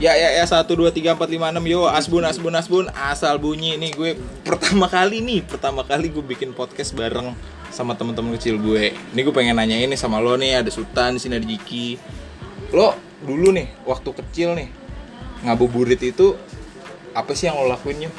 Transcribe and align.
Ya 0.00 0.16
ya 0.16 0.32
ya 0.32 0.48
satu 0.48 0.80
dua 0.80 0.88
tiga 0.88 1.12
empat 1.12 1.28
lima 1.28 1.52
enam 1.52 1.60
yo 1.68 1.84
asbun 1.84 2.24
asbun 2.24 2.56
asbun 2.56 2.88
asal 2.96 3.36
bunyi 3.36 3.76
nih 3.76 3.92
gue 3.92 4.10
pertama 4.48 4.88
kali 4.88 5.20
nih 5.20 5.44
pertama 5.44 5.84
kali 5.84 6.08
gue 6.08 6.24
bikin 6.24 6.56
podcast 6.56 6.96
bareng 6.96 7.36
sama 7.68 7.92
teman-teman 7.92 8.32
kecil 8.40 8.56
gue. 8.56 8.96
Ini 8.96 9.20
gue 9.20 9.34
pengen 9.36 9.60
nanya 9.60 9.76
ini 9.76 10.00
sama 10.00 10.16
lo 10.16 10.40
nih 10.40 10.64
ada 10.64 10.72
Sultan 10.72 11.14
di 11.16 11.20
sini 11.20 11.36
ada 11.36 11.44
Jiki. 11.44 12.00
Lo 12.72 12.96
dulu 13.20 13.52
nih 13.52 13.68
waktu 13.84 14.08
kecil 14.24 14.56
nih 14.56 14.72
ngabuburit 15.44 16.00
itu 16.00 16.32
apa 17.12 17.36
sih 17.36 17.52
yang 17.52 17.60
lo 17.60 17.68
lakuin 17.68 18.08
yuk? 18.08 18.14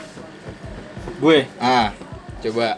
Gue 1.18 1.50
Ah 1.58 1.98
coba 2.46 2.78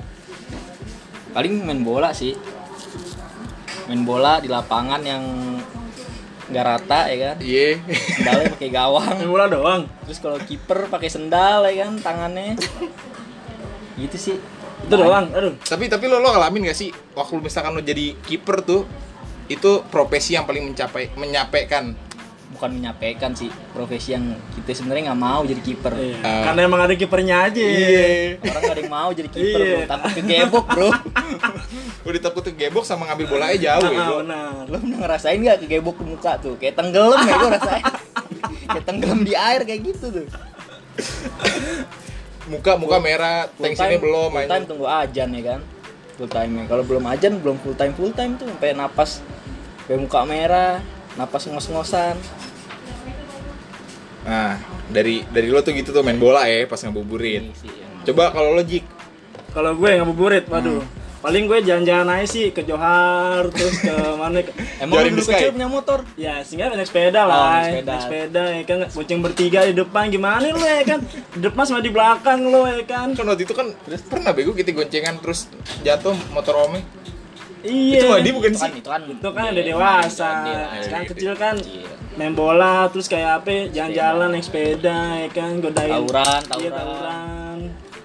paling 1.35 1.59
main 1.59 1.83
bola 1.83 2.15
sih. 2.15 2.39
Main 3.91 4.07
bola 4.07 4.39
di 4.39 4.47
lapangan 4.47 5.03
yang 5.03 5.27
nggak 6.53 6.65
rata 6.69 6.99
ya 7.09 7.17
kan. 7.33 7.37
iya 7.41 7.81
Sendalnya 7.89 8.45
pakai 8.53 8.69
gawang. 8.69 9.17
Bola 9.25 9.45
doang. 9.49 9.81
Terus 10.05 10.19
kalau 10.21 10.37
kiper 10.37 10.85
pakai 10.87 11.09
sendal 11.09 11.65
ya 11.73 11.89
kan 11.89 11.97
tangannya. 11.97 12.53
Gitu 13.97 14.17
sih. 14.21 14.37
Itu 14.85 14.93
doang. 14.93 15.33
Aduh. 15.33 15.57
tapi 15.65 15.89
tapi 15.89 16.05
lo 16.05 16.21
lo 16.21 16.29
ngalamin 16.29 16.69
gak 16.69 16.77
sih 16.77 16.93
waktu 17.17 17.41
misalkan 17.41 17.73
lo 17.73 17.81
jadi 17.81 18.13
kiper 18.21 18.61
tuh 18.61 18.85
itu 19.51 19.83
profesi 19.91 20.37
yang 20.37 20.47
paling 20.47 20.71
mencapai 20.71 21.11
menyampaikan 21.19 21.97
Bukan 22.53 22.69
menyampaikan 22.71 23.33
sih 23.33 23.49
profesi 23.69 24.13
yang 24.13 24.23
kita 24.53 24.71
sebenarnya 24.71 25.09
nggak 25.09 25.19
mau 25.19 25.41
jadi 25.41 25.57
kiper. 25.59 25.91
Iya. 25.91 26.17
Ah. 26.21 26.43
Karena 26.45 26.59
emang 26.63 26.81
ada 26.81 26.93
kipernya 26.93 27.35
aja. 27.43 27.65
Orang 28.39 28.61
gak 28.61 28.71
ada 28.71 28.81
yang 28.81 28.93
mau 28.93 29.09
jadi 29.09 29.27
kiper 29.27 29.59
Iya. 29.59 29.73
bro, 29.73 29.81
takut 29.89 30.11
kegebok 30.13 30.65
bro. 30.67 30.89
udah 32.07 32.21
takut 32.21 32.43
gebok 32.45 32.83
sama 32.83 33.07
ngambil 33.07 33.27
bolanya 33.27 33.57
jauh 33.57 33.83
ya 33.83 33.95
Ah, 33.95 34.05
bro. 34.05 34.17
benar. 34.21 34.63
Lo 34.67 34.77
pernah 34.77 34.97
ngerasain 35.01 35.39
gak 35.39 35.57
kegebok 35.59 35.95
ke 35.97 36.03
muka 36.03 36.31
tuh? 36.37 36.53
Kayak 36.55 36.77
tenggelam 36.77 37.19
ya 37.19 37.33
gue 37.33 37.49
rasain. 37.51 37.83
Kayak 38.69 38.85
tenggelam 38.85 39.19
di 39.21 39.33
air 39.33 39.61
kayak 39.63 39.81
gitu 39.83 40.05
tuh. 40.11 40.27
muka 42.43 42.75
muka 42.75 42.97
merah 42.99 43.47
Full 43.49 43.63
tensinya 43.65 43.87
time- 43.89 44.03
belum 44.03 44.29
full 44.29 44.47
time 44.47 44.65
tunggu 44.67 44.85
ajan 44.85 45.29
ya 45.31 45.41
kan. 45.47 45.59
Full 46.13 46.29
time 46.29 46.51
-nya. 46.53 46.63
Kalau 46.67 46.83
belum 46.83 47.03
ajan 47.07 47.33
belum 47.39 47.57
full 47.59 47.73
time 47.73 47.93
full 47.93 48.11
time 48.11 48.35
tuh 48.35 48.45
sampai 48.45 48.71
napas 48.73 49.23
sampai 49.79 49.97
muka 49.97 50.21
merah, 50.23 50.79
napas 51.15 51.43
ngos-ngosan. 51.45 52.15
Nah 54.23 54.55
dari 54.87 55.23
dari 55.27 55.47
lo 55.47 55.59
tuh 55.59 55.71
gitu 55.71 55.89
tuh 55.89 55.99
main 55.99 56.15
bola 56.15 56.43
ya 56.43 56.63
pas 56.63 56.79
ngabuburit 56.79 57.43
sih 57.53 57.67
yang- 57.67 58.03
coba 58.03 58.31
kalau 58.31 58.53
lo 58.53 58.63
jik 58.63 58.83
Kalau 59.49 59.71
gue 59.71 59.85
ngabuburit, 59.93 60.49
waduh. 60.49 60.81
Paling 61.19 61.45
gue 61.45 61.61
jalan-jalan 61.61 62.09
aja 62.09 62.25
sih 62.25 62.49
ke 62.49 62.65
Johar 62.65 63.45
terus 63.47 63.77
ke 63.77 63.93
mana 64.19 64.41
ke- 64.41 64.49
Emang 64.75 64.97
Jaring 64.97 65.13
lu 65.13 65.19
dulu 65.19 65.29
kecil 65.29 65.49
punya 65.53 65.69
motor? 65.69 65.99
Ya, 66.15 66.41
sehingga 66.41 66.73
naik 66.73 66.83
sepeda 66.83 67.21
Oh, 67.21 67.29
lah. 67.29 67.37
naik 67.53 67.63
sepeda. 67.69 67.85
Naik 67.87 68.01
sepeda 68.01 68.43
ya 68.49 68.61
kan 68.65 68.79
kucing 68.89 69.19
bertiga 69.19 69.59
di 69.63 69.73
depan 69.73 70.09
gimana 70.09 70.41
lu 70.43 70.57
ya 70.59 70.81
kan? 70.83 70.99
Di 71.05 71.39
depan 71.39 71.63
sama 71.63 71.79
di 71.79 71.87
belakang 71.87 72.43
lo 72.43 72.65
ya 72.65 72.81
kan? 72.81 73.13
kan 73.13 73.25
waktu 73.25 73.43
itu 73.43 73.53
kan 73.53 73.67
pernah 74.03 74.31
bego 74.31 74.51
kita 74.51 74.73
goncengan 74.73 75.15
terus 75.17 75.47
jatuh 75.79 76.17
motor 76.29 76.57
ome 76.59 76.81
Iya. 77.61 77.95
itu 77.95 78.05
Wadi 78.09 78.29
bukan 78.33 78.49
Itu 78.49 78.57
kan 78.57 78.67
sih 78.67 78.71
itu 78.75 78.89
kan 78.89 79.01
Itu 79.05 79.29
kan 79.31 79.43
udah 79.47 79.63
dewasa. 79.65 80.29
Lah. 80.41 80.81
Sekarang 80.81 81.05
Gede. 81.05 81.13
kecil 81.13 81.33
kan 81.37 81.55
Kecil. 81.55 81.87
Main 82.13 82.31
bola 82.31 82.87
terus 82.87 83.05
kayak 83.05 83.41
apa 83.41 83.69
jalan-jalan 83.69 84.29
naik 84.29 84.43
sepeda 84.43 84.99
ya 85.17 85.29
kan 85.29 85.57
godain 85.57 85.89
Tawuran, 85.91 86.41
Iya, 86.41 86.47
tawuran. 86.47 86.73
tawuran. 86.73 87.57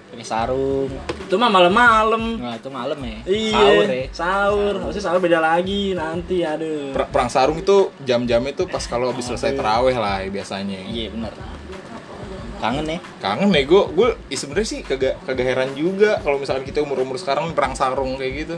Pakai 0.09 0.25
sarung. 0.25 0.89
Itu 1.21 1.35
mah 1.35 1.47
malam-malam. 1.47 2.23
Nah, 2.35 2.53
itu 2.53 2.67
malam 2.67 2.99
ya. 2.99 3.17
Iya, 3.23 3.55
Sahur 3.55 3.85
ya. 3.85 4.05
sahur. 4.11 4.73
Harusnya 4.81 5.03
sahur 5.05 5.19
beda 5.19 5.39
lagi 5.39 5.93
nanti, 5.93 6.41
aduh. 6.41 6.91
Per- 6.91 7.07
perang 7.07 7.29
sarung 7.29 7.57
itu 7.57 7.93
jam-jamnya 8.01 8.51
tuh 8.51 8.65
pas 8.65 8.83
kalau 8.83 9.07
habis 9.07 9.23
selesai 9.25 9.53
teraweh 9.53 9.93
lah 9.93 10.19
ya, 10.19 10.29
biasanya 10.29 10.79
Iya, 10.83 11.07
benar. 11.09 11.31
Kangen 12.59 12.83
ya. 12.85 12.99
kangen 13.17 13.47
nih 13.49 13.63
gue 13.63 13.83
gue 13.87 14.09
sebenarnya 14.29 14.67
sih 14.67 14.79
kagak 14.83 15.15
kagak 15.23 15.47
heran 15.47 15.71
juga 15.73 16.19
kalau 16.19 16.35
misalkan 16.35 16.67
kita 16.67 16.83
umur 16.83 16.99
umur 16.99 17.15
sekarang 17.15 17.55
perang 17.55 17.71
sarung 17.71 18.19
kayak 18.19 18.33
gitu 18.37 18.55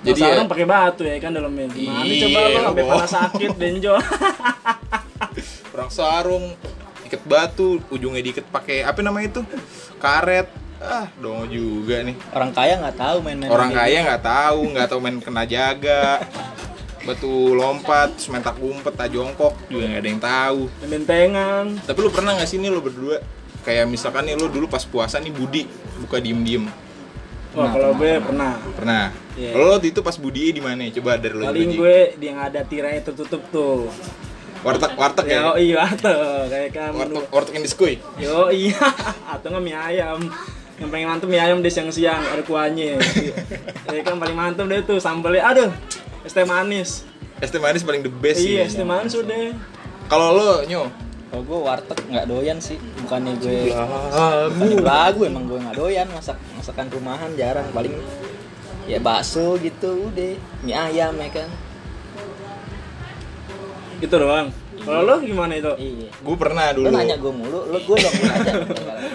Jadi 0.00 0.16
ya, 0.16 0.32
sekarang 0.32 0.48
pakai 0.48 0.64
batu 0.64 1.02
ya 1.04 1.20
kan 1.20 1.34
dalamnya. 1.34 1.68
Gimana 1.68 2.00
Iya, 2.00 2.20
coba 2.24 2.38
lo 2.40 2.58
sampai 2.62 2.84
pernah 2.86 3.10
sakit 3.12 3.50
benjol. 3.52 3.98
perang 5.86 5.94
sarung 5.94 6.46
ikat 7.06 7.22
batu 7.22 7.78
ujungnya 7.94 8.18
diikat 8.18 8.42
pakai 8.50 8.82
apa 8.82 8.98
namanya 9.06 9.38
itu? 9.38 9.42
Karet. 10.02 10.50
Ah 10.82 11.06
dong 11.22 11.46
juga 11.46 12.02
nih. 12.02 12.18
Orang 12.34 12.50
kaya 12.50 12.74
nggak 12.82 12.98
tahu 12.98 13.16
main-main. 13.22 13.48
orang 13.48 13.70
kayak 13.70 13.86
kaya 13.86 13.98
nggak 14.02 14.22
tahu 14.26 14.60
nggak 14.74 14.88
tahu 14.90 14.98
main 14.98 15.16
kena 15.22 15.44
jaga. 15.46 16.26
Batu 17.06 17.54
lompat 17.54 18.18
sementak 18.18 18.58
umpet 18.58 18.98
tak 18.98 19.14
jongkok 19.14 19.54
juga 19.70 19.86
nggak 19.86 20.02
ada 20.02 20.10
yang 20.10 20.22
tahu. 20.22 20.60
Bentengan. 20.90 21.66
tapi 21.86 21.98
lu 22.02 22.10
pernah 22.10 22.34
nggak 22.34 22.50
sih 22.50 22.58
nih 22.58 22.70
lu 22.74 22.82
berdua? 22.82 23.22
Kayak 23.62 23.86
misalkan 23.86 24.26
nih 24.26 24.34
lu 24.34 24.50
dulu 24.50 24.66
pas 24.66 24.82
puasa 24.82 25.22
nih 25.22 25.30
Budi 25.30 25.70
buka 26.02 26.18
diem 26.18 26.42
diem 26.42 26.66
Wah, 27.56 27.72
kalau 27.72 27.96
gue 27.96 28.20
pernah. 28.20 28.52
pernah. 28.76 29.04
Iya. 29.32 29.56
lo 29.56 29.78
waktu 29.78 29.88
itu 29.94 30.04
pas 30.04 30.18
Budi 30.20 30.52
di 30.52 30.60
mana? 30.60 30.84
Coba 30.92 31.16
dari 31.16 31.32
lo 31.32 31.46
Paling 31.48 31.72
gue 31.72 31.96
yang 32.20 32.36
ada 32.42 32.60
tirainya 32.66 33.00
tertutup 33.06 33.40
tuh. 33.48 33.88
Warteg 34.64 34.92
warteg 34.96 35.26
ya? 35.28 35.34
Ya, 35.34 35.42
oh 35.52 35.56
iya 35.58 35.84
tuh, 35.96 36.46
kayak 36.48 36.70
kan 36.72 36.90
warteg 36.94 37.24
warteg 37.28 37.52
yang 37.58 37.64
diskuy 37.64 37.94
Yo 38.16 38.48
iya, 38.48 38.78
atau 39.32 39.48
nggak 39.52 39.62
mie 39.64 39.76
ayam. 39.76 40.20
Yang 40.76 40.88
paling 40.92 41.06
mantep 41.08 41.28
mie 41.32 41.40
ayam 41.40 41.64
deh 41.64 41.72
siang-siang 41.72 42.20
ada 42.20 42.44
kuahnya. 42.44 43.00
ya 43.88 44.00
kan 44.04 44.20
paling 44.20 44.36
mantep 44.36 44.68
deh 44.68 44.84
tuh 44.84 45.00
sambalnya. 45.00 45.48
Aduh, 45.48 45.70
es 46.20 46.32
teh 46.36 46.44
manis. 46.44 47.08
es 47.40 47.48
teh 47.48 47.60
manis 47.60 47.80
paling 47.80 48.04
the 48.04 48.12
best 48.12 48.44
sih. 48.44 48.60
Iya, 48.60 48.68
es 48.68 48.76
teh 48.76 48.84
manis 48.84 49.16
udah. 49.16 49.56
kalau 50.06 50.36
lo 50.36 50.62
nyo? 50.68 50.92
Kalau 51.32 51.42
gue 51.42 51.58
warteg 51.58 51.98
nggak 52.06 52.26
doyan 52.30 52.58
sih, 52.62 52.78
bukannya 53.02 53.34
gue 53.42 53.74
lagu 53.74 54.52
bukannya 54.54 54.78
lagu 54.84 55.20
emang 55.24 55.44
gue 55.48 55.58
nggak 55.58 55.76
doyan. 55.80 56.06
Masak 56.12 56.36
masakan 56.54 56.86
rumahan 56.92 57.32
jarang. 57.34 57.66
Paling 57.72 57.96
ya 58.84 59.00
bakso 59.00 59.56
gitu 59.64 60.12
udah. 60.12 60.36
Mie 60.60 60.76
ayam 60.76 61.16
ya 61.16 61.30
kan 61.32 61.48
Gitu 63.96 64.14
doang. 64.14 64.48
Kalau 64.76 65.00
lo 65.02 65.14
gimana 65.18 65.52
itu? 65.52 65.72
iya. 65.76 66.08
Gue 66.14 66.36
pernah 66.36 66.68
lu 66.70 66.84
dulu. 66.84 66.92
nanya 66.92 67.16
gue 67.16 67.32
mulu 67.32 67.60
lu 67.66 67.78
gue 67.80 67.96
dong 67.96 68.14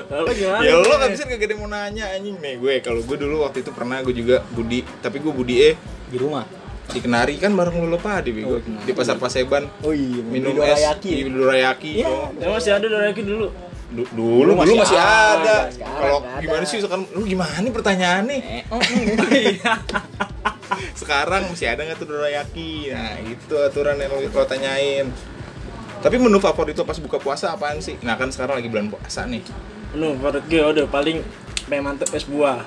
Kalau 0.10 0.22
lo 0.26 0.32
gimana? 0.34 0.62
ya 0.62 0.74
lo 0.76 0.90
kan 0.92 1.08
bisa 1.08 1.24
gak 1.24 1.38
ada 1.40 1.56
mau 1.56 1.70
nanya 1.70 2.06
anjing. 2.12 2.36
Nih 2.38 2.56
gue 2.58 2.74
kalau 2.82 3.00
gue 3.00 3.16
dulu 3.16 3.46
waktu 3.46 3.62
itu 3.62 3.72
pernah 3.72 4.02
gue 4.02 4.12
juga 4.12 4.42
Budi. 4.50 4.82
Tapi 5.00 5.18
gue 5.18 5.32
Budi 5.32 5.56
eh 5.62 5.76
di 6.08 6.18
rumah? 6.18 6.44
Di 6.88 7.00
Kenari. 7.00 7.38
Kan 7.38 7.54
bareng 7.54 7.78
lo 7.78 7.94
lupa 7.94 8.20
di 8.20 8.32
Bego. 8.32 8.58
Oh, 8.58 8.60
di 8.60 8.92
pasar 8.92 9.16
Paseban. 9.16 9.70
Oh 9.82 9.94
iya 9.94 10.20
minum 10.20 10.52
di 10.52 10.62
es. 10.62 10.82
Di 10.98 11.24
dorayaki 11.26 11.92
Iya. 12.02 12.08
oh. 12.10 12.28
Ya 12.36 12.48
masih 12.50 12.72
ada 12.74 12.86
dorayaki 12.86 13.22
dulu. 13.22 13.48
Du- 13.92 14.08
dulu 14.08 14.34
Dulu 14.34 14.40
dulu 14.42 14.52
masih 14.56 14.76
masih 14.80 14.98
ada, 14.98 15.38
ada. 15.38 15.58
Kalau 15.78 16.20
gimana 16.40 16.64
sih 16.66 16.80
sekarang 16.80 17.04
lu 17.12 17.24
gimana 17.24 17.56
nih 17.60 17.72
pertanyaannya? 17.72 18.36
Eh, 18.40 18.64
oh, 18.68 18.80
oh, 18.80 18.82
Iya. 19.36 19.72
Sekarang 20.94 21.48
masih 21.48 21.68
ada 21.68 21.82
nggak 21.82 21.98
tuh 21.98 22.08
dorayaki 22.08 22.90
nah 22.90 23.16
itu 23.20 23.56
aturan 23.58 23.96
yang 23.96 24.12
lo, 24.12 24.44
tanyain 24.44 25.08
tapi 26.00 26.16
menu 26.16 26.38
favorit 26.38 26.74
lo 26.74 26.84
pas 26.84 26.98
buka 26.98 27.18
puasa 27.18 27.52
apaan 27.52 27.78
sih 27.78 27.96
nah 28.00 28.16
kan 28.16 28.28
sekarang 28.28 28.58
lagi 28.58 28.68
bulan 28.68 28.88
puasa 28.88 29.24
nih 29.24 29.42
Menu 29.92 30.16
favorit 30.16 30.44
gue 30.46 30.62
udah 30.62 30.86
paling 30.88 31.20
paling 31.64 31.84
mantep 31.84 32.08
es 32.12 32.24
buah. 32.24 32.64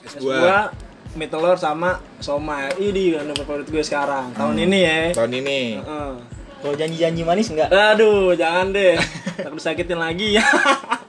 es 0.00 0.12
Es 0.12 0.14
buah 0.16 0.36
buah, 0.38 0.64
mie 1.12 1.26
telur 1.26 1.56
sama 1.56 1.96
somai. 2.18 2.68
Ini 2.76 3.18
menu 3.18 3.32
favorit 3.34 3.64
gue 3.64 3.80
sekarang. 3.80 4.28
Tahun 4.30 4.52
Hmm. 4.52 4.62
ini 4.62 4.78
ya. 4.80 5.00
tahun 5.12 5.32
ini 5.34 5.60
Heeh. 5.80 6.12
kalau 6.60 6.74
janji-janji 6.76 7.22
manis 7.24 7.48
enggak 7.48 7.72
Aduh, 7.72 8.36
jangan 8.36 8.68
deh. 8.70 9.00
Takut 9.34 9.56
disakitin 9.56 9.96
lagi 9.96 10.36
ya. 10.36 10.44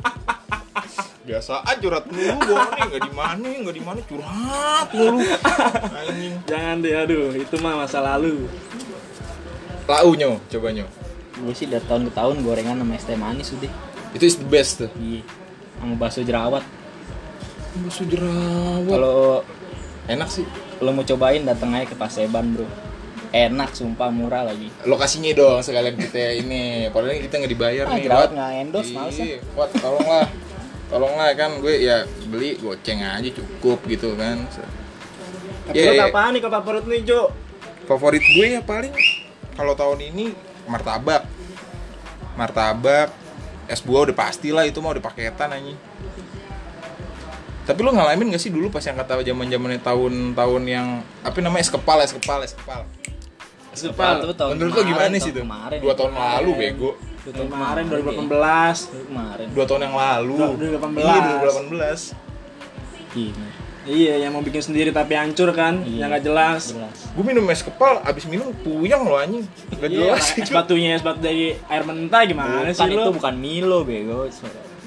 biasaan 1.32 1.76
curhat 1.80 2.06
mulu 2.12 2.56
nih 2.76 2.82
nggak 2.92 3.04
di 3.08 3.14
mana 3.16 3.48
nggak 3.64 3.76
di 3.76 3.84
mana. 3.84 4.00
Curhat 4.04 4.88
mulu. 4.92 5.20
Anjing. 5.96 6.34
Jangan 6.44 6.76
deh, 6.84 6.94
aduh. 7.00 7.32
Itu 7.32 7.56
mah 7.64 7.80
masa 7.80 8.04
lalu. 8.04 8.52
lau 9.88 10.12
nyo. 10.16 10.40
Coba 10.52 10.72
nyo. 10.76 10.88
Gue 11.40 11.54
sih 11.56 11.68
dari 11.68 11.84
tahun 11.88 12.08
ke 12.08 12.12
tahun 12.16 12.44
gorengan 12.44 12.80
sama 12.80 12.94
es 12.96 13.04
teh 13.08 13.18
manis 13.18 13.50
udah 13.56 13.72
itu 14.12 14.24
is 14.28 14.36
the 14.36 14.48
best 14.48 14.84
tuh. 14.84 14.92
Iya. 15.00 15.24
Sama 15.80 15.96
bakso 15.96 16.20
jerawat. 16.24 16.64
Bakso 17.80 18.04
jerawat. 18.08 18.88
Kalau 18.92 19.20
enak 20.12 20.28
sih. 20.28 20.48
lo 20.82 20.90
mau 20.98 21.06
cobain 21.06 21.46
datang 21.46 21.78
aja 21.78 21.86
ke 21.86 21.96
Paseban 21.96 22.58
bro. 22.58 22.66
Enak 23.32 23.78
sumpah 23.78 24.10
murah 24.10 24.44
lagi. 24.50 24.68
Lokasinya 24.84 25.30
dong 25.38 25.62
sekalian 25.62 25.94
kita 25.94 26.42
ini. 26.42 26.90
Padahal 26.90 27.22
kita 27.22 27.38
nggak 27.38 27.52
dibayar 27.54 27.86
Ah, 27.86 27.94
nih 27.96 28.04
jerawat 28.10 28.28
Wat. 28.28 28.32
nggak 28.34 28.52
endorse, 28.66 28.92
males. 28.98 29.16
Iya, 29.22 29.38
Wat, 29.54 29.70
tolonglah 29.78 30.26
tolonglah 30.92 31.32
kan 31.34 31.56
gue 31.58 31.74
ya 31.80 32.04
beli 32.28 32.60
goceng 32.60 33.00
aja 33.00 33.30
cukup 33.32 33.80
gitu 33.88 34.14
kan 34.14 34.44
Favorit 35.64 35.72
Iya, 35.72 35.92
iya. 35.96 36.06
apaan 36.06 36.36
nih 36.36 36.42
kalau 36.42 36.54
favorit 36.60 36.84
nih, 36.84 37.02
Jo? 37.02 37.32
favorit 37.82 38.20
gue 38.22 38.48
ya 38.50 38.62
paling 38.62 38.92
kalau 39.54 39.72
tahun 39.72 40.00
ini 40.06 40.36
martabak 40.64 41.24
martabak 42.36 43.12
es 43.66 43.80
buah 43.80 44.04
udah 44.06 44.16
pasti 44.18 44.52
lah 44.52 44.64
itu 44.64 44.80
mah 44.80 44.92
udah 44.92 45.02
paketan 45.02 45.52
anjing 45.52 45.80
tapi 47.62 47.80
lu 47.80 47.94
ngalamin 47.94 48.34
gak 48.34 48.42
sih 48.42 48.50
dulu 48.50 48.68
pas 48.68 48.82
yang 48.82 48.98
kata 48.98 49.22
zaman 49.22 49.48
zamannya 49.48 49.80
tahun-tahun 49.80 50.64
yang 50.66 50.88
apa 51.22 51.38
namanya 51.40 51.62
es 51.62 51.72
kepal 51.72 52.00
es 52.02 52.12
kepal 52.12 52.42
es 53.72 53.82
kepal 53.82 54.12
tuh 54.20 54.36
tahun 54.36 54.60
Menurut 54.60 54.74
lo 54.74 54.84
gimana 54.84 55.16
sih 55.16 55.32
tuh? 55.32 55.46
kemarin, 55.46 55.80
Dua 55.80 55.94
ya. 55.94 55.96
tahun 55.96 56.12
lalu 56.12 56.52
bego. 56.58 56.92
Tahun 57.22 57.34
Tahun 57.36 57.50
kemarin 57.50 57.84
ya. 57.84 57.92
2018 57.94 58.78
Tahun 58.84 59.06
kemarin 59.06 59.46
Dua 59.52 59.66
tahun 59.66 59.82
yang 59.84 59.96
lalu. 59.96 60.36
Dua- 60.36 60.58
2018. 60.58 60.98
Iya 60.98 61.20
2018. 61.38 62.02
Gini, 63.12 63.46
Iya 63.82 64.14
yang 64.20 64.32
mau 64.32 64.42
bikin 64.42 64.62
sendiri 64.62 64.90
tapi 64.90 65.14
hancur 65.14 65.50
kan 65.52 65.82
Iya. 65.82 65.98
Yang 66.00 66.10
gak 66.12 66.24
jelas 66.24 66.62
jelas 66.72 66.98
Gue 67.12 67.24
minum 67.24 67.46
es 67.48 67.62
kepal, 67.62 68.02
abis 68.02 68.26
minum 68.26 68.50
puyeng 68.56 69.04
lo 69.04 69.16
anjing. 69.16 69.46
Gak 69.72 69.86
Iya, 69.86 70.14
jelas 70.14 70.26
es 70.36 70.50
batunya 70.50 70.94
es 70.94 71.02
batu 71.02 71.18
dari 71.20 71.58
air 71.64 71.84
mentah 71.84 72.22
gimana 72.24 72.62
bukan 72.64 72.74
sih 72.76 72.86
itu 72.88 72.98
lo? 73.00 73.10
bukan 73.12 73.34
Milo 73.36 73.80
bego 73.82 74.26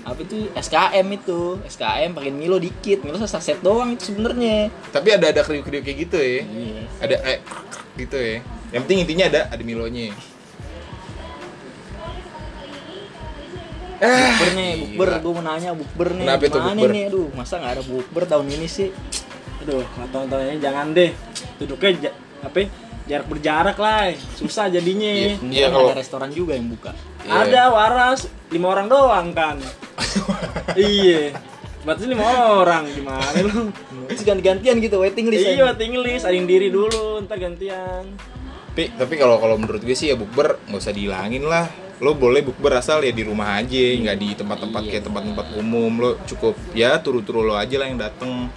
apa 0.05 0.21
itu 0.21 0.53
SKM 0.53 1.07
itu 1.09 1.41
SKM 1.65 2.13
pakai 2.13 2.29
Milo 2.29 2.61
dikit 2.61 3.01
Milo 3.01 3.17
saset 3.19 3.57
doang 3.59 3.89
itu 3.91 4.13
sebenarnya 4.13 4.69
Tapi 4.93 5.09
ada 5.11 5.33
ada 5.33 5.41
kriuk-kriuk 5.41 5.81
kayak 5.81 5.99
gitu 6.03 6.19
ya. 6.19 6.45
iya 6.45 6.83
Ada 7.01 7.15
kayak 7.19 7.41
gitu 7.97 8.17
ya. 8.17 8.37
Yang 8.69 8.81
penting 8.85 8.99
intinya 9.01 9.25
ada 9.27 9.41
ada 9.49 9.63
Milonya. 9.65 10.13
Bukbernya 13.96 14.64
gila. 14.67 14.81
bukber. 14.82 15.08
Gue 15.20 15.32
mau 15.32 15.44
nanya 15.44 15.70
bukber 15.73 16.08
nih. 16.12 16.26
Kenapa 16.26 16.44
itu 16.44 16.58
bukber? 16.58 16.91
nih? 16.91 17.05
Aduh 17.08 17.29
masa 17.32 17.55
nggak 17.58 17.73
ada 17.73 17.82
bukber 17.82 18.23
tahun 18.25 18.46
ini 18.50 18.67
sih? 18.67 18.88
Aduh, 19.61 19.85
nonton-nontonnya 19.96 20.56
jangan 20.61 20.87
deh. 20.93 21.11
Duduknya 21.56 22.12
apa 22.44 22.56
ya, 22.58 22.67
jarak 23.06 23.26
berjarak 23.29 23.76
lah 23.76 24.12
Susah 24.35 24.69
jadinya. 24.69 25.08
Iya. 25.08 25.41
Iya, 25.41 25.67
kan 25.67 25.73
kalau- 25.73 25.88
ada 25.88 25.96
restoran 25.96 26.31
juga 26.31 26.52
yang 26.52 26.69
buka. 26.69 26.93
Iya. 27.25 27.32
Ada 27.49 27.62
waras, 27.73 28.20
lima 28.50 28.67
orang 28.69 28.87
doang 28.87 29.26
kan? 29.32 29.56
Iya. 30.75 31.32
Berarti 31.85 32.05
lima 32.08 32.25
orang 32.56 32.88
gimana 32.88 33.29
lu? 33.41 33.69
terus 34.05 34.20
ganti-gantian 34.20 34.76
gitu 34.81 35.00
waiting 35.00 35.32
list 35.32 35.49
Iya, 35.49 35.64
waiting 35.64 35.96
list, 35.96 36.25
ada 36.25 36.32
yang 36.32 36.44
diri 36.44 36.69
dulu, 36.69 37.25
ntar 37.25 37.41
gantian. 37.41 38.05
Tapi 38.69 38.91
tapi 38.96 39.14
kalau 39.17 39.38
kalau 39.38 39.56
menurut 39.56 39.81
gue 39.81 39.94
sih 39.94 40.12
ya 40.12 40.17
bukber 40.17 40.61
nggak 40.67 40.81
usah 40.81 40.93
dihilangin 40.93 41.44
lah. 41.44 41.69
Lo 41.99 42.11
boleh 42.12 42.43
bukber 42.43 42.75
asal 42.75 43.00
ya 43.00 43.11
di 43.11 43.23
rumah 43.23 43.55
aja, 43.55 43.70
nggak 43.94 44.17
di 44.17 44.29
tempat-tempat 44.35 44.82
Iya. 44.82 44.91
kayak 44.91 45.05
tempat-tempat 45.05 45.46
umum. 45.55 45.93
Lo 45.94 46.11
cukup 46.25 46.55
ya 46.73 46.99
turu-turu 46.99 47.43
lo 47.43 47.55
aja 47.55 47.76
lah 47.76 47.87
yang 47.87 47.96
dateng. 47.96 48.50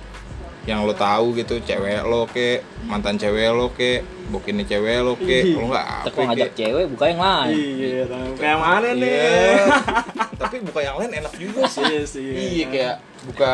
Yang 0.63 0.79
lo 0.83 0.93
tahu 0.93 1.27
gitu, 1.33 1.63
cewek 1.63 2.03
lo 2.03 2.27
ke, 2.27 2.59
mantan 2.83 3.15
cewek 3.15 3.47
lo 3.49 3.71
ke, 3.71 4.03
bokinnya 4.27 4.67
cewek 4.67 4.99
lo 4.99 5.15
ke, 5.15 5.47
Iya. 5.47 5.55
lo 5.55 5.63
nggak 5.65 5.85
apa 6.03 6.19
ngajak 6.27 6.51
ke. 6.51 6.57
cewek 6.59 6.85
buka 6.91 7.05
yang 7.07 7.21
lain 7.21 7.55
Iya, 7.55 8.03
tahu. 8.03 8.31
kayak 8.35 8.57
mana 8.57 8.89
nih? 8.91 9.07
Iya. 9.07 9.63
tapi 10.41 10.55
buka 10.59 10.79
yang 10.81 10.95
lain 10.97 11.11
enak 11.15 11.33
juga 11.33 11.61
sih. 11.65 11.83
Iya 11.83 12.01
sih. 12.03 12.27
Iya 12.27 12.65
kayak 12.67 12.95
buka 13.23 13.53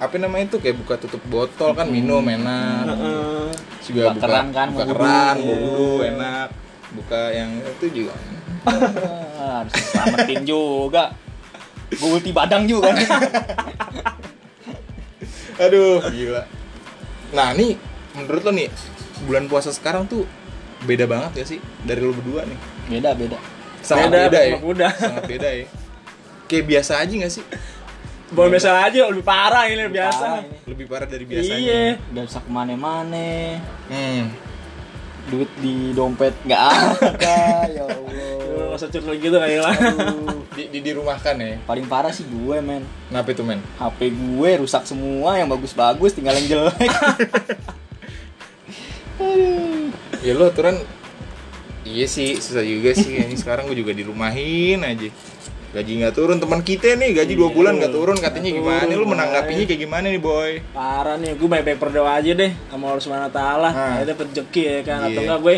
apa 0.00 0.14
namanya 0.16 0.44
itu 0.48 0.56
kayak 0.58 0.76
buka 0.80 0.94
tutup 0.96 1.20
botol 1.28 1.70
kan 1.72 1.86
minum 1.86 2.24
enak. 2.24 2.86
Heeh. 2.88 3.50
juga 3.82 4.02
Buka 4.02 4.14
buka 4.14 4.24
keran 4.24 4.46
kan, 4.48 4.66
buka 4.72 4.84
keran 4.88 5.34
Iya. 5.36 5.54
wudhu 5.58 5.86
enak 6.06 6.48
buka 6.92 7.20
yang 7.28 7.50
itu 7.58 7.86
juga 7.92 8.12
Ah, 8.14 8.41
harus 8.66 9.74
selamatin 9.90 10.42
juga. 10.46 11.14
Gue 11.92 12.08
ulti 12.18 12.30
badang 12.32 12.64
juga. 12.64 12.90
Aduh 15.60 16.00
gila. 16.08 16.42
Nah 17.36 17.52
nih 17.52 17.76
menurut 18.16 18.42
lo 18.44 18.52
nih 18.52 18.68
bulan 19.24 19.46
puasa 19.46 19.70
sekarang 19.70 20.08
tuh 20.08 20.24
beda 20.84 21.06
banget 21.06 21.42
ya 21.42 21.44
sih? 21.56 21.60
Dari 21.84 22.00
lo 22.00 22.16
berdua 22.16 22.42
nih? 22.48 22.58
Beda 22.88 23.10
beda. 23.14 23.38
Sangat 23.82 24.14
Beda, 24.14 24.18
beda, 24.30 24.38
ya? 24.38 24.50
sama 24.54 24.62
kuda. 24.62 24.88
sangat 24.94 25.24
beda 25.26 25.48
ya? 25.50 25.66
Kayak 26.46 26.64
biasa 26.70 26.92
aja 27.02 27.12
gak 27.18 27.32
sih? 27.34 27.44
Bawa 28.32 28.46
biasa 28.48 28.68
aja 28.88 29.00
lebih 29.10 29.24
parah 29.26 29.64
ini 29.68 29.82
biasa. 29.90 30.24
Parah 30.24 30.42
ini. 30.46 30.56
lebih 30.70 30.86
parah 30.88 31.08
dari 31.10 31.24
biasanya. 31.26 31.58
Iya. 31.58 31.82
Gak 32.14 32.24
bisa 32.30 32.38
ke 32.40 32.50
mana-mana. 32.50 33.58
Hmm. 33.90 34.24
duit 35.22 35.46
di 35.62 35.94
dompet 35.94 36.34
nggak 36.42 36.62
ada. 36.66 37.38
Ya 37.78 37.86
allah 37.86 38.51
nggak 38.72 38.80
usah 38.80 38.88
curhat 38.88 39.20
gitu 39.20 39.36
kayak 39.36 39.60
lah. 39.60 39.74
Di, 40.56 40.62
di 40.72 40.78
dirumahkan 40.80 41.36
ya. 41.36 41.60
Paling 41.62 41.84
parah 41.84 42.08
sih 42.08 42.24
gue 42.24 42.56
men. 42.58 42.88
Kenapa 43.06 43.28
itu 43.28 43.44
men? 43.44 43.60
HP 43.76 44.00
gue 44.08 44.50
rusak 44.58 44.88
semua 44.88 45.36
yang 45.36 45.44
bagus-bagus 45.46 46.16
tinggal 46.16 46.32
yang 46.34 46.48
jelek. 46.48 46.88
Ya 50.22 50.32
lo 50.32 50.48
aturan 50.48 50.78
iya 51.82 52.06
sih 52.06 52.38
susah 52.38 52.62
juga 52.62 52.94
sih. 52.94 53.18
Ini 53.18 53.34
sekarang 53.34 53.66
gue 53.66 53.76
juga 53.76 53.92
dirumahin 53.92 54.82
aja. 54.82 55.10
Gaji 55.72 55.92
nggak 56.04 56.14
turun 56.14 56.36
teman 56.36 56.60
kita 56.60 57.00
nih 57.00 57.16
gaji 57.16 57.32
dua 57.32 57.48
Iya, 57.48 57.56
bulan 57.56 57.72
nggak 57.80 57.92
turun 57.92 58.16
katanya 58.20 58.48
nggak 58.50 58.60
gimana? 58.60 58.82
turun, 58.84 58.98
lu 58.98 59.06
menanggapinya 59.08 59.64
kayak 59.64 59.80
gimana 59.80 60.06
nih 60.06 60.20
boy? 60.20 60.52
Parah 60.70 61.16
nih, 61.16 61.32
gue 61.32 61.48
baik-baik 61.48 61.78
berdoa 61.80 62.12
aja 62.12 62.32
deh 62.36 62.52
sama 62.68 62.92
Allah 62.92 63.00
Subhanahu 63.02 63.30
wa 63.32 63.34
taala. 63.34 63.68
Ah. 63.72 63.74
Kayak 63.96 64.06
dapet 64.12 64.26
rezeki 64.36 64.62
ya 64.62 64.78
kan 64.84 64.98
atau 65.00 65.10
Iya. 65.10 65.20
enggak 65.24 65.40
gue 65.40 65.54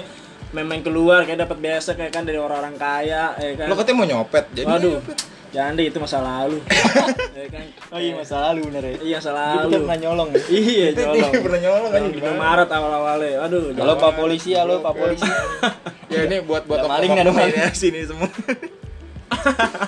main-main 0.55 0.81
keluar 0.81 1.27
kayak 1.27 1.43
dapat 1.43 1.59
biasa 1.59 1.91
kayak 1.93 2.09
kan 2.09 2.23
dari 2.23 2.39
orang-orang 2.39 2.79
kaya 2.79 3.35
ya 3.35 3.51
kan. 3.59 3.67
lo 3.67 3.75
katanya 3.75 3.97
mau 3.99 4.07
nyopet 4.07 4.45
jadi 4.55 4.67
Waduh. 4.71 5.03
nyopet. 5.03 5.19
Jangan 5.55 5.79
deh 5.79 5.87
itu 5.87 5.99
masa 6.03 6.19
lalu. 6.19 6.59
ya 7.39 7.47
kan. 7.47 7.67
oh 7.91 7.99
iya 7.99 8.13
masa 8.15 8.35
lalu 8.43 8.61
bener 8.67 8.83
ya 8.85 8.95
Iya 8.99 9.17
masa 9.19 9.31
lalu. 9.31 9.59
pikir 9.63 9.79
pernah 9.79 9.99
nyolong 10.03 10.29
ya. 10.29 10.41
Iya, 10.51 10.87
nyolong. 10.91 11.33
pernah 11.47 11.61
nyolong 11.63 11.91
Yang 11.95 12.07
di? 12.11 12.21
Maret 12.35 12.69
awal-awalnya. 12.71 13.31
Aduh, 13.39 13.63
halo 13.71 13.95
jangan. 13.95 14.03
pak 14.03 14.13
polisi 14.15 14.51
halo 14.55 14.75
pak 14.79 14.95
polisi 14.95 15.31
ya 16.15 16.21
ini 16.27 16.37
buat 16.43 16.63
buat 16.67 16.83
maling, 16.83 17.11
ada 17.15 17.31
maling. 17.31 17.55
ini 17.59 17.71
sini 17.71 18.01
semua 18.03 18.27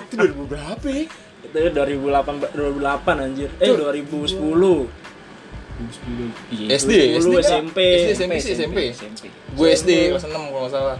itu 0.07 0.15
2000 0.15 0.51
berapa 0.51 0.85
ya? 0.87 1.03
Itu 1.43 1.57
2008 1.75 2.55
2008 2.55 3.23
anjir. 3.27 3.49
Eh 3.59 3.71
2010. 3.71 5.06
Iya, 6.49 6.65
SD 6.73 6.89
SD 6.89 6.91
2010 7.15 7.29
nggak? 7.29 7.43
SMP. 7.43 7.77
SD 7.85 8.09
SMP 8.13 8.33
sih 8.37 8.51
SMP. 8.55 8.77
SMP. 8.91 9.23
Gue 9.53 9.67
SD 9.71 9.89
kelas 10.09 10.25
6 10.25 10.33
kalau 10.33 10.61
nggak 10.63 10.73
salah. 10.73 10.97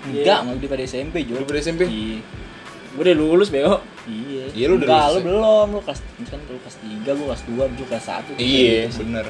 Enggak 0.00 0.38
mau 0.42 0.54
daripada 0.54 0.82
SMP 0.82 1.16
Jo. 1.22 1.38
Lu 1.38 1.44
pada 1.44 1.58
SMP? 1.58 1.82
Iya. 1.84 2.18
Gue 2.88 3.02
udah 3.04 3.14
lulus 3.14 3.48
bego. 3.48 3.78
iya. 4.04 4.44
Iya, 4.50 4.64
lu 4.66 4.74
udah 4.76 4.88
lulus 4.88 5.06
lu 5.06 5.18
ya? 5.18 5.24
belum. 5.24 5.66
Lu 5.70 5.80
kelas 5.80 6.00
kan 6.24 6.40
lu 6.42 6.58
kelas 6.58 6.76
3 6.80 7.14
gua 7.14 7.26
kelas 7.28 7.42
2 7.46 7.78
lu 7.78 7.84
kelas 7.86 8.04
1 8.04 8.42
iya 8.42 8.78
bener. 8.90 9.26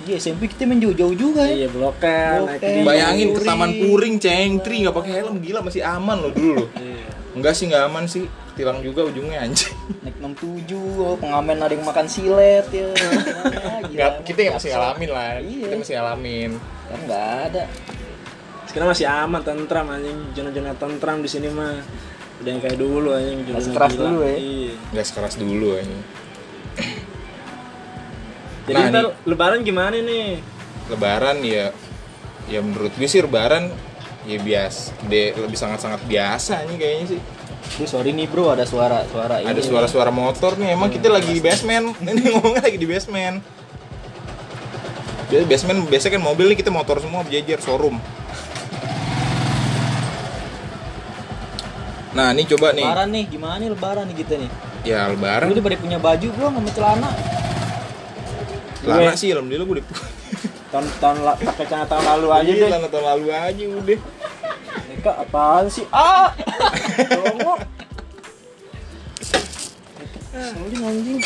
Iya 0.00 0.16
SMP 0.16 0.48
kita 0.48 0.64
main 0.64 0.80
jauh-jauh 0.80 1.12
juga 1.12 1.44
ya. 1.44 1.66
Iya, 1.66 1.68
blokan. 1.68 2.38
Blokan. 2.48 2.84
bayangin 2.86 3.28
ke 3.34 3.40
taman 3.42 3.70
puring 3.76 4.16
cengtri 4.16 4.80
nggak 4.80 4.96
pakai 4.96 5.12
helm 5.18 5.36
gila 5.38 5.60
masih 5.60 5.82
aman 5.82 6.16
lo 6.18 6.30
dulu. 6.30 6.64
Lo 6.64 6.66
Iya. 6.72 7.08
enggak 7.30 7.52
sih 7.52 7.66
nggak 7.66 7.82
aman 7.84 8.04
sih 8.06 8.24
tilang 8.60 8.78
juga 8.78 9.08
ujungnya 9.08 9.40
anjing 9.40 9.72
naik 10.00 10.16
67 10.20 10.76
oh, 11.00 11.16
pengamen 11.16 11.56
ada 11.56 11.72
yang 11.72 11.82
makan 11.82 12.04
silet 12.04 12.68
ya 12.68 12.92
Ah, 13.60 13.80
gila, 13.82 13.96
Nggak, 13.96 14.12
kita 14.22 14.40
yang 14.44 14.54
masih 14.54 14.68
ngalamin 14.70 15.08
lah 15.10 15.30
Iya. 15.40 15.64
kita 15.64 15.74
masih 15.76 15.94
ngalamin 15.96 16.50
kan 16.86 16.98
nggak 17.04 17.28
ada 17.48 17.64
Sekarang 18.62 18.86
masih 18.86 19.02
aman, 19.02 19.42
tentram 19.42 19.82
anjing. 19.88 20.30
Zona-zona 20.30 20.70
tentram 20.78 21.18
di 21.18 21.26
sini 21.26 21.50
mah. 21.50 21.82
Udah 22.38 22.50
yang 22.54 22.62
kayak 22.62 22.78
dulu 22.78 23.10
anjing. 23.10 23.42
zona 23.58 23.74
keras 23.74 23.92
dulu 23.98 24.18
ya? 24.22 24.34
Iya. 24.38 24.72
nggak 24.94 25.04
sekeras 25.04 25.34
dulu 25.34 25.68
anjing 25.74 26.02
Jadi 28.68 28.78
Nah, 28.78 28.90
ntar 28.92 29.06
lebaran 29.26 29.60
gimana 29.62 29.96
nih? 29.98 30.38
lebaran 30.86 31.38
ya 31.42 31.70
ya 32.46 32.58
menurut 32.58 32.90
gue 32.94 33.06
sih 33.06 33.22
lebaran 33.22 33.70
ya 34.22 34.38
bias 34.38 34.90
de, 35.06 35.30
lebih 35.32 35.54
sangat-sangat 35.54 36.02
biasa 36.02 36.66
nih 36.66 36.76
kayaknya 36.76 37.06
sih 37.14 37.20
Duh, 37.60 37.88
sorry 37.88 38.12
nih 38.12 38.26
bro 38.26 38.50
ada 38.50 38.64
suara 38.64 39.04
suara 39.08 39.40
ada 39.40 39.50
ini. 39.50 39.60
suara-suara 39.60 40.10
motor 40.10 40.56
nih 40.56 40.74
emang 40.74 40.88
kita 40.88 41.08
lagi 41.08 41.30
di 41.30 41.40
basement. 41.40 41.96
Ini 42.02 42.20
ngomongnya 42.30 42.62
lagi 42.62 42.76
di 42.76 42.84
basement. 42.84 43.40
Biasa 45.30 45.44
basement 45.46 45.78
biasa 45.86 46.06
kan 46.10 46.20
mobil 46.20 46.50
nih 46.50 46.58
kita 46.58 46.68
motor 46.68 46.98
semua 46.98 47.22
berjejer 47.22 47.56
showroom. 47.56 47.96
Nah 52.10 52.34
ini 52.34 52.42
coba 52.44 52.74
nih. 52.74 52.82
Lebaran 52.82 53.08
nih 53.08 53.24
gimana 53.30 53.56
nih 53.56 53.68
lebaran 53.70 54.04
nih 54.10 54.16
kita 54.18 54.34
nih? 54.36 54.50
Ya 54.82 55.06
lebaran. 55.06 55.46
Lu 55.46 55.54
udah 55.54 55.64
pada 55.64 55.76
punya 55.78 55.98
baju 56.02 56.26
belum 56.26 56.52
sama 56.58 56.70
celana? 56.74 57.10
Gue- 58.80 59.14
sih 59.14 59.30
alhamdulillah 59.30 59.66
gue 59.66 59.76
udah 59.78 59.86
Tahun 60.70 60.86
tahun 60.98 61.16
pakai 61.42 61.64
celana 61.66 61.86
tahun 61.86 62.04
lalu 62.06 62.28
aja 62.30 62.50
Iya, 62.50 62.62
deh. 62.62 62.70
lama 62.70 62.88
tahun 62.88 63.04
lalu 63.06 63.26
aja 63.30 63.64
udah 63.70 63.98
Eka 64.90 65.12
apaan 65.22 65.66
sih? 65.70 65.86
Ah. 65.90 66.34
Dongo. 67.08 67.54
Soalnya 70.30 70.78
anjing 70.88 71.20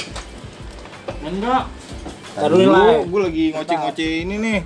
Enggak. 1.25 1.65
Taruh 2.35 2.59
lah. 2.67 3.07
gue 3.07 3.21
lagi 3.23 3.45
ngoceh-ngoceh 3.55 4.11
ini 4.27 4.37
nih 4.43 4.59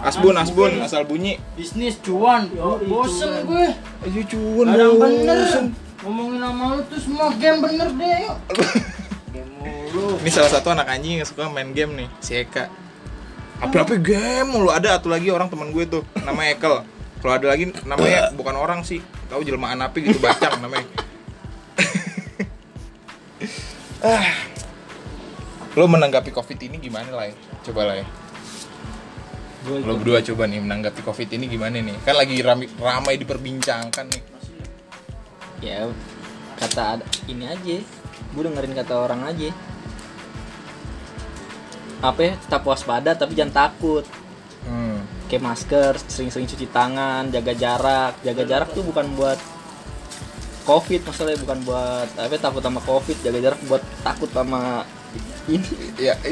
Asbun, 0.00 0.34
asbun, 0.34 0.80
asal 0.82 1.06
bunyi 1.06 1.38
bisnis 1.54 2.00
cuan 2.02 2.50
bosen 2.88 3.46
gue 3.46 3.66
Ayo 4.08 4.20
cuan 4.26 4.66
kadang 4.74 4.96
bener 4.98 5.38
ngomongin 6.00 6.40
sama 6.40 6.64
lu 6.74 6.82
tuh 6.88 6.98
semua 6.98 7.28
game 7.36 7.60
bener 7.60 7.88
deh 7.94 8.16
yuk 8.24 8.36
game 9.36 9.52
mulu 9.60 10.16
Ini 10.24 10.30
salah 10.32 10.50
satu 10.50 10.72
anak 10.72 10.88
anjing 10.88 11.20
yang 11.20 11.28
suka 11.28 11.46
main 11.52 11.70
game 11.76 11.92
nih, 11.94 12.08
si 12.24 12.32
Eka. 12.40 12.72
Apa-apa 13.60 14.00
game 14.00 14.48
mulu 14.48 14.72
ada 14.72 14.96
atau 14.96 15.12
lagi 15.12 15.28
orang 15.28 15.52
teman 15.52 15.68
gue 15.70 15.84
tuh, 15.84 16.02
namanya 16.24 16.56
Ekel. 16.56 16.74
Kalau 17.20 17.32
ada 17.36 17.46
lagi 17.52 17.68
namanya 17.84 18.32
bukan 18.32 18.56
orang 18.56 18.80
sih, 18.80 18.98
tahu 19.28 19.44
jelmaan 19.44 19.80
api 19.84 20.08
gitu 20.08 20.18
bacang 20.18 20.56
namanya. 20.64 20.88
ah. 24.00 24.24
Lo 25.76 25.86
menanggapi 25.86 26.32
Covid 26.32 26.58
ini 26.66 26.80
gimana 26.80 27.12
lah 27.14 27.30
ya? 27.30 27.34
Coba 27.62 27.92
lah 27.92 27.96
ya. 28.00 28.06
Gua 29.60 29.76
Lo 29.84 29.92
berdua 30.00 30.24
coba 30.24 30.48
nih 30.48 30.56
menanggapi 30.56 31.04
covid 31.04 31.28
ini 31.36 31.44
gimana 31.44 31.76
nih? 31.84 31.92
Kan 32.00 32.16
lagi 32.16 32.40
ramai, 32.40 32.64
ramai 32.80 33.20
diperbincangkan 33.20 34.08
nih. 34.08 34.22
ya 35.60 35.84
kata 36.56 36.82
ada 36.96 37.04
ini 37.28 37.44
aja 37.44 37.84
gue 38.32 38.42
dengerin 38.48 38.72
kata 38.72 38.94
orang 38.96 39.28
aja 39.28 39.52
apa 42.00 42.20
ya 42.24 42.32
tetap 42.40 42.64
waspada 42.64 43.12
tapi 43.12 43.36
jangan 43.36 43.68
takut 43.68 44.08
Kayak 45.30 45.46
masker 45.46 45.94
sering-sering 46.10 46.50
cuci 46.50 46.66
tangan 46.74 47.30
jaga 47.30 47.54
jarak 47.54 48.18
jaga 48.26 48.42
jarak 48.42 48.68
tuh 48.74 48.82
bukan 48.82 49.06
buat 49.14 49.38
covid 50.66 51.06
masalahnya 51.06 51.38
bukan 51.46 51.58
buat 51.62 52.08
apa 52.18 52.34
takut 52.34 52.62
sama 52.66 52.82
covid 52.82 53.14
jaga 53.22 53.38
jarak 53.38 53.60
buat 53.70 53.82
takut 54.02 54.26
sama 54.34 54.82
ini 55.46 55.70
Ya. 56.02 56.18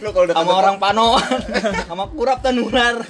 Lo 0.00 0.14
kalau 0.14 0.30
udah 0.30 0.36
sama 0.38 0.52
orang 0.54 0.76
panoan 0.78 1.38
sama 1.90 2.06
kurap 2.14 2.40
dan 2.40 2.62
ular 2.62 3.02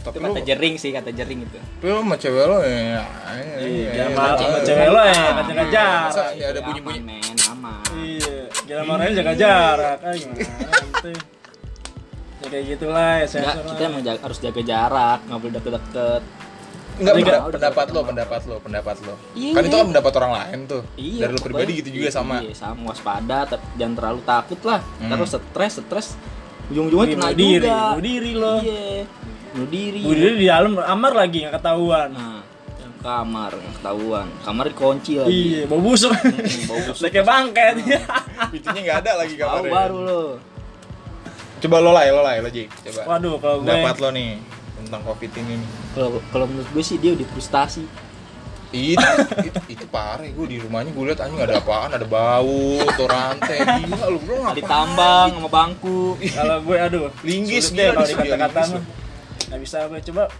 Tapi 0.00 0.16
itu 0.16 0.24
kata 0.32 0.40
jering 0.40 0.74
sih 0.80 0.96
kata 0.96 1.12
jering 1.12 1.44
itu 1.44 1.58
tapi 1.60 1.92
lo 1.92 2.00
sama 2.00 2.16
cewek 2.16 2.44
lo 2.48 2.64
ya. 2.64 3.04
Iya, 3.60 3.90
ya, 3.92 4.04
sama 4.08 4.24
ya, 4.24 4.32
sama 4.40 4.56
ya. 4.56 4.64
cewek 4.64 4.88
lo 4.88 5.00
ya, 5.00 5.12
jarak. 5.68 6.08
Masa 6.08 6.22
ya 6.40 6.46
ada 6.56 6.60
bunyi-bunyi. 6.64 7.00
aman 7.04 7.20
men 7.20 7.36
aman 7.52 7.84
Iya, 8.00 8.36
jalan 8.64 8.84
marahnya 8.88 9.12
jaga 9.20 9.32
jarak. 9.36 9.96
Gimana. 10.00 11.39
Ya 12.40 12.46
kayak 12.48 12.64
gitulah 12.70 12.96
ya, 13.14 13.26
Enggak, 13.26 13.28
sensor 13.28 13.64
kita 13.66 13.82
emang 13.84 14.02
jaga- 14.02 14.22
harus 14.22 14.38
jaga 14.38 14.60
jarak 14.62 15.18
nggak 15.22 15.38
boleh 15.38 15.52
deket-deket 15.54 16.22
Enggak, 16.92 17.12
Tapi 17.12 17.22
penda- 17.22 17.32
kan- 17.38 17.52
pendapat 17.54 17.86
lo, 17.86 18.00
pendapat 18.02 18.40
lo, 18.44 18.56
pendapat 18.58 18.96
lo. 19.00 19.14
Iya. 19.32 19.52
Kan 19.54 19.62
itu 19.62 19.72
kan 19.74 19.86
pendapat 19.88 20.12
orang 20.14 20.32
lain 20.34 20.58
tuh. 20.66 20.82
Iya, 20.94 21.20
Dari 21.22 21.32
lo 21.32 21.40
pribadi 21.40 21.72
gitu 21.74 21.88
juga 21.90 22.08
sama. 22.10 22.34
Iya, 22.38 22.52
sama 22.54 22.80
waspada, 22.86 23.38
tapi 23.46 23.64
jangan 23.74 23.94
terlalu 23.94 24.20
takut 24.22 24.60
lah. 24.62 24.80
Hmm. 24.98 25.08
Terus 25.10 25.30
stres, 25.32 25.72
stres 25.80 26.06
ujung-ujungnya 26.68 27.06
Iya, 27.06 27.14
kena 27.14 27.24
bunuh 27.26 27.40
diri, 27.40 27.56
juga. 27.64 27.80
bunuh 27.88 28.04
diri 28.04 28.32
lo. 28.34 28.54
Iya. 28.58 28.84
Bunuh 29.50 29.68
diri. 29.70 30.00
Bunuh 30.02 30.18
diri 30.18 30.36
di 30.36 30.46
dalam 30.46 30.72
amar 30.76 31.12
lagi 31.14 31.38
nggak 31.40 31.54
ketahuan. 31.56 32.08
Nah, 32.12 32.40
yang 32.76 32.94
kamar 32.98 33.50
nggak 33.54 33.74
ketahuan. 33.76 34.26
Kamar 34.42 34.64
dikunci 34.66 35.12
lagi. 35.16 35.32
Iya, 35.32 35.60
bau 35.66 35.80
busuk. 35.80 36.12
Hmm, 36.12 36.60
bau 36.68 36.80
busuk. 36.86 37.08
Kayak 37.08 37.26
bangket. 37.26 37.74
Pintunya 38.52 38.80
nggak 38.82 38.98
ada 39.00 39.12
lagi 39.16 39.34
kamarnya. 39.34 39.72
baru 39.72 39.98
lo. 39.98 40.22
Coba 41.60 41.76
lo 41.84 41.90
lah, 41.92 42.08
lo 42.08 42.22
lah, 42.24 42.40
lo 42.40 42.48
Ji. 42.48 42.64
Coba. 42.66 43.16
Waduh, 43.16 43.36
kalau 43.36 43.56
gue 43.60 43.68
Pendapat 43.68 43.96
lo 44.00 44.08
nih 44.16 44.30
tentang 44.80 45.02
covid 45.04 45.30
ini 45.36 45.52
nih. 45.60 45.68
Kalau 45.92 46.08
kalau 46.32 46.46
menurut 46.48 46.68
gue 46.72 46.84
sih 46.84 46.96
dia 46.96 47.12
udah 47.12 47.26
frustasi. 47.30 47.84
itu, 48.70 49.02
itu, 49.50 49.60
itu 49.66 49.84
parah 49.90 50.22
gue 50.22 50.46
di 50.46 50.62
rumahnya 50.62 50.94
gue 50.94 51.04
liat 51.10 51.18
anjing 51.18 51.42
ada 51.42 51.58
apaan 51.58 51.90
ada 51.90 52.06
bau 52.06 52.78
atau 52.86 53.02
rantai 53.10 53.66
gila 53.66 54.06
lu 54.06 54.22
bro 54.22 54.46
ngapain 54.46 54.62
tambang 54.62 55.30
sama 55.34 55.48
bangku. 55.50 56.14
kalau 56.14 56.62
gue 56.62 56.76
aduh 56.78 57.10
Linggis, 57.26 57.74
deh 57.74 57.90
kalau 57.90 58.06
dikata-kata 58.06 58.60
mah 58.70 58.82
nggak 59.50 59.60
bisa 59.66 59.90
gue 59.90 60.00
coba 60.14 60.30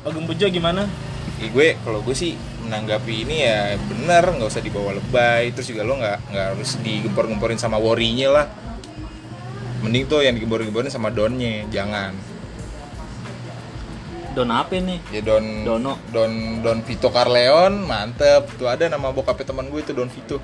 Agung 0.00 0.24
Bejo 0.24 0.48
gimana 0.48 0.88
Ih, 1.44 1.52
gue 1.52 1.76
kalau 1.84 2.00
gue 2.00 2.16
sih 2.16 2.40
menanggapi 2.64 3.28
ini 3.28 3.44
ya 3.44 3.76
bener 3.76 4.24
nggak 4.26 4.48
usah 4.48 4.64
dibawa 4.64 4.96
lebay 4.96 5.52
terus 5.52 5.68
juga 5.68 5.84
lo 5.84 6.00
nggak 6.00 6.18
nggak 6.32 6.46
harus 6.56 6.70
digempor-gemporin 6.80 7.60
sama 7.60 7.76
worry-nya 7.76 8.32
lah 8.32 8.46
mending 9.82 10.04
tuh 10.10 10.20
yang 10.26 10.34
digempor-gemporin 10.34 10.90
sama 10.90 11.10
donnya 11.14 11.66
jangan. 11.70 12.14
Don 14.34 14.50
apa 14.54 14.78
nih? 14.78 15.02
ya 15.10 15.20
don 15.24 15.66
Dono. 15.66 15.98
don 16.14 16.62
don 16.62 16.78
Vito 16.86 17.10
Carleon 17.10 17.82
mantep. 17.86 18.46
Tuh 18.54 18.70
ada 18.70 18.86
nama 18.86 19.10
bokapnya 19.10 19.50
teman 19.50 19.66
gue 19.70 19.80
itu 19.82 19.92
don 19.94 20.10
Vito. 20.10 20.38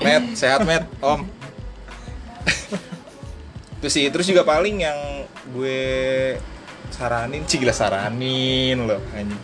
Met 0.00 0.32
sehat 0.40 0.64
Met 0.64 0.88
Om. 1.00 1.28
Terus 3.80 3.92
sih 3.92 4.08
terus 4.08 4.24
juga 4.24 4.40
paling 4.46 4.80
yang 4.80 4.98
gue 5.52 5.80
saranin 6.88 7.44
sih 7.44 7.60
gila 7.60 7.76
saranin 7.76 8.88
loh 8.88 9.00
anjing. 9.12 9.42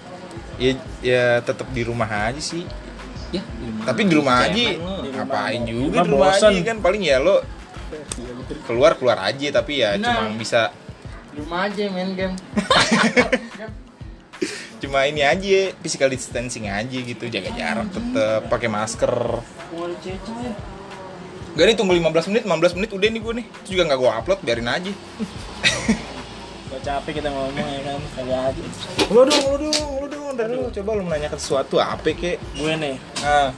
Ya 0.57 0.73
ya 1.05 1.25
tetap 1.45 1.69
di 1.73 1.83
rumah 1.85 2.09
aja 2.09 2.41
sih. 2.41 2.65
Ya, 3.33 3.41
gimana? 3.41 3.89
tapi 3.89 4.01
di 4.05 4.13
rumah 4.13 4.45
aja 4.45 4.65
ngapain 5.09 5.65
Di 5.65 5.73
juga 5.73 6.05
rumah 6.05 6.05
di 6.05 6.11
rumah 6.13 6.31
aja 6.37 6.61
kan? 6.69 6.79
Paling 6.85 7.01
ya 7.01 7.17
lo 7.17 7.41
keluar 8.65 8.97
keluar 8.97 9.19
aja 9.23 9.47
tapi 9.53 9.81
ya 9.81 9.97
Nah. 9.97 10.27
cuma 10.27 10.37
bisa. 10.37 10.73
Di 11.33 11.41
rumah 11.41 11.65
aja 11.65 11.83
main 11.89 12.13
game. 12.13 12.37
cuma 14.83 15.07
ini 15.07 15.23
aja 15.23 15.71
physical 15.79 16.11
distancing 16.11 16.67
aja 16.67 16.99
gitu 16.99 17.31
jaga 17.31 17.55
jarak 17.55 17.87
tetep 17.89 18.41
pakai 18.51 18.69
masker. 18.69 19.41
Gak 21.53 21.65
nih 21.69 21.77
tunggu 21.77 21.93
15 21.93 22.33
menit, 22.33 22.43
15 22.49 22.77
menit 22.81 22.91
udah 22.91 23.09
nih 23.13 23.21
gue 23.21 23.33
nih. 23.39 23.47
Terus 23.63 23.71
juga 23.71 23.83
gak 23.93 23.99
gue 24.01 24.11
upload, 24.11 24.41
biarin 24.41 24.69
aja. 24.69 24.93
Gak 26.73 26.81
capek 26.81 27.13
kita 27.21 27.29
ngomong 27.29 27.69
ya 27.69 27.81
kan 27.85 28.01
kagak 28.17 28.41
aja 28.49 28.63
Lo 29.13 29.29
dong, 29.29 29.45
lo 29.45 29.55
dong, 29.61 29.91
lo 30.01 30.07
dong 30.41 30.73
coba 30.73 30.91
lo 30.97 31.03
menanyakan 31.05 31.39
sesuatu 31.39 31.77
apa 31.77 32.09
kek? 32.09 32.41
Gue 32.57 32.73
nih. 32.73 32.97
Nah, 33.21 33.53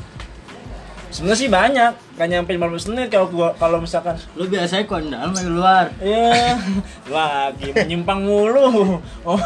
sebenarnya 1.15 1.39
sih 1.39 1.51
banyak 1.51 1.93
gak 2.19 2.29
nyampe 2.29 2.51
15 2.51 2.91
menit 2.91 3.07
kalau 3.15 3.31
gua 3.31 3.49
kalau 3.55 3.79
misalkan 3.79 4.19
Lu 4.35 4.51
biasanya 4.51 4.83
di 4.83 5.09
dalam 5.15 5.31
main 5.31 5.47
luar. 5.47 5.87
ya 6.03 6.59
lagi 7.15 7.71
menyimpang 7.71 8.19
mulu 8.19 8.99
oh 9.23 9.39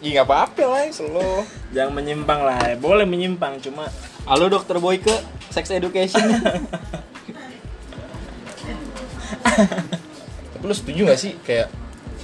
iya 0.00 0.22
gak 0.22 0.26
apa-apa 0.30 0.62
lah, 0.64 0.88
slow 0.88 1.44
jangan 1.76 1.92
menyimpang 2.00 2.40
lah 2.40 2.56
boleh 2.80 3.04
menyimpang 3.04 3.60
cuma 3.60 3.92
Halo 4.28 4.52
dokter 4.52 4.76
Boyke, 4.76 5.24
sex 5.48 5.72
education. 5.72 6.20
Tapi 10.52 10.64
lo 10.68 10.74
setuju 10.76 11.08
gak 11.08 11.16
sih 11.16 11.32
kayak 11.40 11.72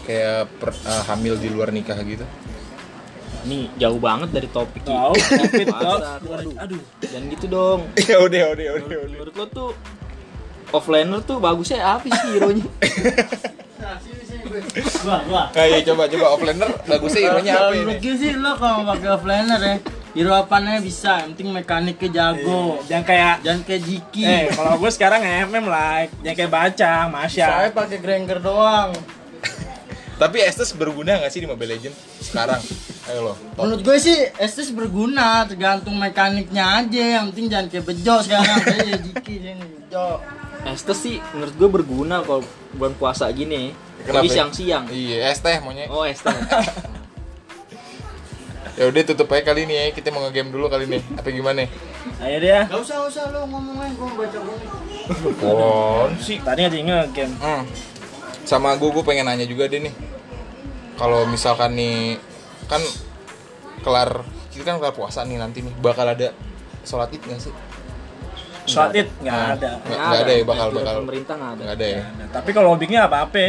kayak 0.05 0.53
per- 0.61 0.77
eh, 0.85 1.03
hamil 1.09 1.41
di 1.41 1.49
luar 1.49 1.73
nikah 1.73 1.97
gitu? 2.05 2.29
Nih 3.45 3.69
jauh 3.77 4.01
banget 4.01 4.29
dari 4.33 4.49
topik 4.49 4.83
ini. 4.83 4.93
tahu 4.93 5.15
kok 5.15 6.33
aduh. 6.33 6.55
aduh 6.57 6.83
Jangan 7.03 7.25
gitu 7.31 7.47
dong. 7.47 7.81
Ya 8.09 8.17
udah, 8.19 8.43
udah, 8.53 8.67
udah, 8.79 8.97
udah 8.99 8.99
Menurut 9.07 9.35
lo 9.35 9.45
tuh 9.47 9.71
offliner 10.71 11.21
tuh 11.23 11.37
bagusnya 11.39 11.79
apa 11.85 12.05
sih 12.05 12.29
hero-nya? 12.35 12.65
Gua, 15.05 15.17
gua. 15.29 15.45
Ya 15.55 15.79
coba, 15.85 16.03
coba 16.09 16.27
offlaner 16.33 16.71
bagusnya 16.85 17.21
hero-nya 17.23 17.53
apa 17.55 17.71
ini? 17.71 17.81
menurut 17.81 17.99
gue 18.01 18.15
sih 18.17 18.33
lo 18.35 18.53
kalau 18.57 18.79
pakai 18.87 19.09
offliner 19.13 19.61
ya, 19.61 19.75
hero 20.15 20.33
apanya 20.35 20.81
bisa, 20.81 21.23
yang 21.23 21.31
penting 21.35 21.49
mekaniknya 21.53 22.09
jago. 22.11 22.81
jangan 22.87 23.05
kayak 23.05 23.35
Jangan 23.43 23.61
kayak 23.63 23.83
Jiki. 23.83 24.23
eh 24.25 24.45
kalau 24.51 24.73
gue 24.79 24.91
sekarang 24.91 25.21
MM 25.23 25.67
lah 25.67 26.07
jangan 26.23 26.37
kayak 26.37 26.53
bacang 26.53 27.07
Saya 27.07 27.15
Masya 27.15 27.47
pakai 27.71 27.99
Granger 28.01 28.39
doang. 28.41 28.91
Tapi 30.15 30.39
Estes 30.41 30.71
berguna 30.73 31.19
gak 31.19 31.33
sih 31.35 31.43
di 31.43 31.49
Mobile 31.51 31.75
Legends 31.75 31.99
sekarang? 32.23 32.63
Ayo 33.11 33.21
lo, 33.21 33.35
top. 33.59 33.67
Menurut 33.67 33.83
gue 33.83 33.97
sih 33.99 34.17
Estes 34.39 34.71
berguna, 34.71 35.43
tergantung 35.45 35.99
mekaniknya 35.99 36.81
aja. 36.81 37.21
Yang 37.21 37.25
penting 37.35 37.47
jangan 37.51 37.67
kayak 37.67 37.85
bejo 37.85 38.15
sekarang. 38.23 38.59
Kayak 38.63 39.01
Jiki 39.11 39.35
sini 39.43 39.65
bejo. 39.65 40.07
Estes 40.65 40.99
sih 41.03 41.17
menurut 41.35 41.55
gue 41.59 41.69
berguna 41.69 42.17
kalau 42.23 42.41
bulan 42.73 42.95
puasa 42.95 43.27
gini. 43.35 43.75
Tapi 44.05 44.29
siang-siang. 44.29 44.87
Iya, 44.89 45.33
es 45.33 45.41
teh 45.43 45.59
maunya. 45.59 45.91
Oh 45.91 46.07
Estes. 46.07 46.31
Ya 48.75 48.91
udah 48.91 49.07
tutup 49.07 49.31
aja 49.31 49.55
kali 49.55 49.71
ini 49.71 49.75
ya. 49.79 49.85
Kita 49.95 50.11
mau 50.11 50.27
nge-game 50.27 50.51
dulu 50.51 50.67
kali 50.67 50.91
ini. 50.91 50.99
Apa 51.15 51.31
gimana? 51.31 51.63
ayo 52.21 52.37
dia 52.43 52.67
Gak 52.67 52.83
usah, 52.83 53.07
gak 53.07 53.11
usah 53.11 53.25
lo 53.31 53.47
ngomongnya, 53.47 53.87
gue 53.95 54.09
baca 54.19 54.39
komik. 54.43 54.71
Oh, 55.47 56.11
sih. 56.19 56.43
tadi 56.43 56.67
nggak 56.67 56.75
tinggal 56.75 57.03
game 57.15 57.35
Hmm. 57.39 57.63
Sama 58.45 58.75
gue, 58.75 58.87
gue 58.87 59.03
pengen 59.03 59.25
nanya 59.25 59.45
juga 59.45 59.65
deh 59.65 59.81
nih. 59.81 59.95
Kalau 60.95 61.25
misalkan 61.25 61.73
nih 61.73 62.21
kan 62.65 62.81
kelar 63.81 64.23
kita 64.49 64.65
kan 64.65 64.77
kelar 64.79 64.93
puasa 64.93 65.21
nih 65.23 65.37
nanti 65.37 65.61
nih 65.61 65.75
bakal 65.77 66.07
ada 66.07 66.31
sholat 66.83 67.11
id 67.11 67.21
nggak 67.21 67.41
sih? 67.41 67.55
sholat 68.65 68.95
id 68.95 69.09
nggak 69.19 69.35
Nah, 69.35 69.53
ada 69.53 69.71
Nggak 69.79 69.99
nggak 69.99 70.21
ada 70.21 70.33
ya 70.33 70.43
bakal 70.43 70.67
bakal 70.71 70.95
pemerintah 71.03 71.35
nggak 71.35 71.51
ada. 71.51 71.61
nggak 71.61 71.75
ada 71.75 71.87
ya 71.87 72.03
Nah, 72.15 72.27
tapi 72.31 72.51
kalau 72.51 72.69
hobinya 72.71 73.01
apa 73.05 73.17
apa 73.23 73.47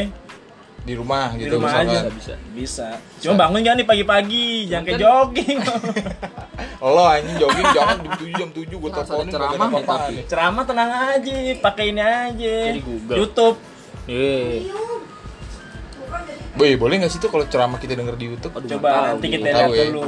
di 0.82 0.94
rumah 0.94 1.32
Di 1.32 1.38
gitu 1.42 1.56
rumah 1.56 1.72
misalkan. 1.72 1.94
aja. 1.96 2.10
Bisa. 2.12 2.34
bisa 2.52 2.88
cuma 3.20 3.34
bangun 3.40 3.62
kan 3.62 3.76
nih 3.76 3.88
pagi-pagi 3.88 4.48
jangan 4.68 4.84
kayak 4.86 5.00
jogging 5.00 5.60
Lo 6.86 7.04
anjing 7.04 7.38
jogging 7.38 7.68
jangan 7.72 7.98
jam 7.98 8.10
7 8.12 8.34
jam 8.36 8.50
7 8.52 8.62
gue 8.66 8.90
ada 8.92 9.02
teleponin 9.02 9.32
ceramah 9.32 9.70
ada 9.72 9.82
tapi. 9.88 10.12
nih. 10.12 10.24
ceramah 10.26 10.64
tenang 10.64 10.92
aja 11.10 11.36
pakai 11.60 11.86
ini 11.88 12.02
aja 12.02 12.56
Jadi 12.68 12.82
Google. 12.82 13.16
YouTube 13.16 13.58
Eh, 14.06 14.70
Boy, 16.56 16.78
boleh 16.78 16.96
nggak 16.98 17.10
sih 17.10 17.18
tuh 17.18 17.28
kalau 17.28 17.44
ceramah 17.44 17.76
kita 17.76 17.94
denger 17.94 18.16
di 18.16 18.26
YouTube? 18.28 18.54
aduh, 18.54 18.70
coba 18.72 19.12
nanti 19.12 19.28
kita 19.28 19.44
Tahu 19.50 19.60
lihat 19.68 19.76
ya. 19.76 19.86
dulu 19.92 20.08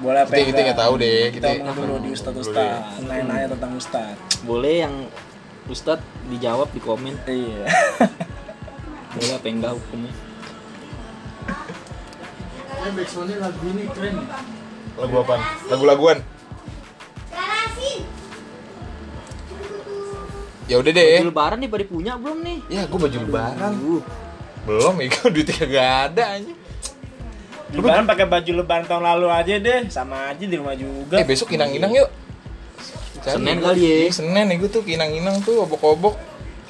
boleh 0.00 0.18
apa 0.18 0.30
Kita- 0.32 0.48
kita 0.48 0.60
nggak 0.64 0.80
tahu 0.80 0.94
deh, 0.96 1.20
kita 1.30 1.48
kita- 1.48 1.62
ngomong 1.62 1.84
dulu 1.84 1.98
di 2.00 2.10
ustad 2.10 2.32
Dulu 2.32 2.42
ustad 2.42 2.64
deh. 2.64 3.06
nanya-nanya 3.06 3.46
tentang 3.52 3.72
ustad 3.76 4.16
Boleh 4.42 4.74
yang 4.80 4.94
Ustadz 5.62 6.02
dijawab 6.26 6.66
di 6.70 6.80
komen. 6.80 7.14
iya 7.24 7.62
Boleh 9.12 9.32
apa 9.32 9.46
enggak 9.46 9.72
hukumnya? 9.78 10.10
Eh, 12.82 12.90
backsoundnya 12.90 13.38
lagu 13.38 13.62
ini 13.68 13.86
keren. 13.86 14.26
Lagu 14.96 15.14
apa? 15.22 15.34
Lagu-laguan. 15.68 16.18
Ya 20.72 20.76
udah 20.80 20.88
Baju 20.88 21.04
deh. 21.04 21.20
lebaran 21.28 21.58
nih 21.60 21.68
pada 21.68 21.84
punya 21.84 22.12
belum 22.16 22.38
nih? 22.40 22.58
Ya 22.72 22.82
gue 22.88 22.98
baju 22.98 23.18
lebaran. 23.20 23.72
Uh, 23.76 24.02
Belum 24.62 24.94
ya, 24.96 25.06
gue 25.12 25.28
duitnya 25.36 25.56
kagak 25.60 25.88
ada 26.08 26.22
anjing. 26.32 26.58
Lebaran 27.72 28.04
pakai 28.08 28.24
baju 28.24 28.50
lebaran 28.56 28.84
tahun 28.88 29.04
lalu 29.04 29.26
aja 29.28 29.54
deh, 29.60 29.80
sama 29.92 30.32
aja 30.32 30.44
di 30.44 30.56
rumah 30.56 30.72
juga. 30.72 31.20
Eh 31.20 31.26
besok 31.28 31.52
inang-inang 31.52 31.92
yuk. 31.92 32.08
Cari. 33.20 33.36
Senin 33.36 33.58
kali 33.60 33.80
ya. 33.84 33.96
Iya, 34.08 34.12
Senin 34.16 34.44
nih 34.48 34.56
gue 34.56 34.70
tuh 34.72 34.82
inang-inang 34.88 35.44
tuh 35.44 35.60
obok-obok. 35.60 36.16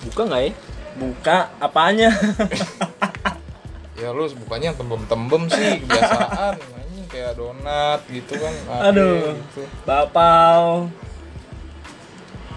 buka 0.02 0.22
nggak 0.26 0.42
ya? 0.42 0.50
Buka 0.98 1.36
apanya? 1.62 2.10
Ya 4.02 4.10
lu 4.10 4.26
bukannya 4.26 4.74
yang 4.74 4.78
tembem-tembem 4.82 5.46
sih 5.46 5.78
kebiasaan 5.86 6.58
kayak 7.06 7.38
donat 7.38 8.02
gitu 8.10 8.34
kan. 8.34 8.50
Aduh. 8.90 9.38
gitu. 9.38 9.62
Bapau. 9.86 10.90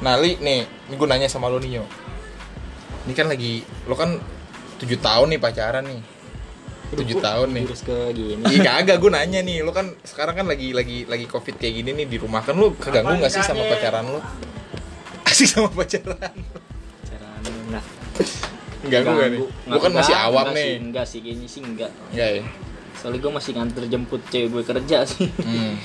Nah, 0.06 0.22
Li, 0.22 0.38
nih, 0.38 0.70
ini 0.70 0.94
gue 0.94 1.08
nanya 1.10 1.26
sama 1.26 1.50
lo 1.50 1.58
nih, 1.58 1.82
Yo. 1.82 1.86
Ini 3.10 3.14
kan 3.18 3.26
lagi, 3.26 3.66
lo 3.90 3.98
kan 3.98 4.22
7 4.78 4.86
tahun 5.02 5.34
nih 5.34 5.40
pacaran 5.42 5.82
nih. 5.82 6.02
7 6.94 7.18
tahun 7.18 7.48
nih. 7.58 7.66
Terus 7.66 7.82
ke 7.82 7.98
gini. 8.14 8.44
Iya 8.54 8.86
kagak, 8.86 9.02
gue 9.02 9.10
nanya 9.10 9.42
nih, 9.42 9.66
lo 9.66 9.74
kan 9.74 9.90
sekarang 10.06 10.38
kan 10.38 10.46
lagi 10.46 10.78
lagi 10.78 11.10
lagi 11.10 11.26
covid 11.26 11.58
kayak 11.58 11.82
gini 11.82 11.98
nih 11.98 12.06
di 12.06 12.18
rumah 12.22 12.46
kan 12.46 12.54
lo 12.54 12.78
keganggu 12.78 13.18
nggak 13.18 13.34
sih 13.34 13.42
sama 13.42 13.66
pacaran 13.66 14.06
lo? 14.06 14.22
Asik 15.26 15.50
sama 15.50 15.74
pacaran? 15.74 16.32
Cara 17.10 17.28
nah, 17.74 17.84
Ganggu 18.86 19.12
gak 19.18 19.30
nih? 19.34 19.42
Lo 19.66 19.78
kan 19.82 19.92
masih 19.92 20.14
enggak, 20.14 20.30
awam 20.30 20.46
enggak 20.46 20.56
nih. 20.56 20.70
Sih, 20.70 20.78
enggak 20.86 21.06
sih, 21.10 21.20
kayaknya 21.26 21.48
sih 21.50 21.62
enggak. 21.66 21.92
Enggak 22.14 22.30
ya? 22.30 22.44
Soalnya 23.02 23.20
gue 23.26 23.32
masih 23.34 23.52
nganter 23.58 23.84
jemput 23.90 24.22
cewek 24.30 24.48
gue 24.54 24.64
kerja 24.64 24.98
sih. 25.10 25.28
Hmm. 25.42 25.76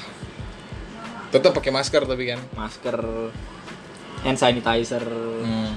Tetap 1.33 1.51
pakai 1.57 1.73
masker 1.73 2.03
tapi 2.05 2.25
kan. 2.29 2.41
Masker, 2.53 2.97
hand 4.21 4.37
sanitizer, 4.37 5.03
Hmm. 5.41 5.73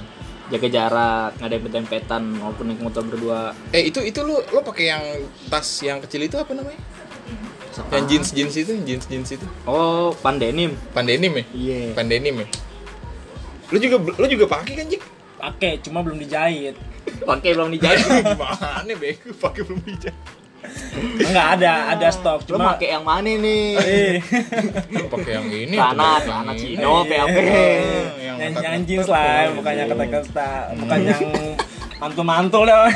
jaga 0.52 0.68
jarak, 0.68 1.30
nggak 1.40 1.48
ada 1.48 1.58
dempetan 1.72 2.24
maupun 2.36 2.70
naik 2.70 2.84
motor 2.84 3.02
berdua. 3.02 3.56
Eh 3.72 3.88
itu 3.88 4.00
itu 4.00 4.20
lo 4.22 4.44
lo 4.44 4.60
pakai 4.62 4.86
yang 4.86 5.04
tas 5.48 5.66
yang 5.82 6.04
kecil 6.04 6.22
itu 6.22 6.36
apa 6.36 6.52
namanya? 6.52 6.80
Yang 7.90 8.06
jeans 8.06 8.28
jeans 8.36 8.54
itu, 8.56 8.74
jeans 8.86 9.06
jeans 9.10 9.30
itu. 9.34 9.46
Oh, 9.66 10.14
pandenim. 10.22 10.78
Pandenim 10.94 11.42
ya? 11.42 11.44
Iya. 11.50 11.80
Pandenim 11.98 12.46
ya? 12.46 12.48
Lo 13.74 13.78
juga 13.82 13.98
lo 13.98 14.26
juga 14.30 14.46
pakai 14.46 14.74
kan, 14.78 14.86
Jik? 14.86 15.02
Pakai, 15.42 15.82
cuma 15.82 16.06
belum 16.06 16.22
dijahit. 16.22 16.78
Pakai 17.30 17.58
belum 17.58 17.74
dijahit. 17.74 18.06
Gimana 18.06 18.94
bego 18.96 19.34
pakai 19.36 19.62
belum 19.66 19.82
dijahit? 19.82 20.43
Enggak 20.94 21.48
ada, 21.56 21.74
ada 21.92 22.08
stok, 22.10 22.40
Lo 22.46 22.56
cuma 22.56 22.74
pakai 22.74 22.88
yang 22.92 23.04
mana 23.04 23.30
nih? 23.30 23.66
Eh, 23.76 24.14
Lo 24.92 25.08
pakai 25.08 25.32
yang 25.34 25.48
ini 25.48 25.76
yang 25.76 25.94
ini? 25.94 26.58
Cino, 26.58 27.04
PAP. 27.04 27.30
yang 27.30 28.38
yang, 28.38 28.54
otak- 28.54 28.64
yang 28.64 28.84
jeans 28.84 29.08
lah, 29.08 29.52
bukan 29.52 29.74
yang 29.74 29.88
kata-kata, 29.88 30.50
bukan 30.76 31.00
yang 31.04 31.22
mantul-mantul 31.98 32.64
dah. 32.64 32.88